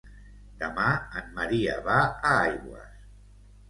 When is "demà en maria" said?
0.63-1.79